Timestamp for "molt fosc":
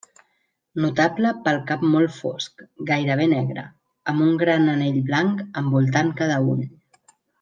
1.89-2.63